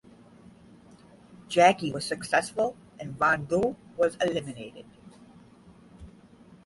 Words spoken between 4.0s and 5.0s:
eliminated.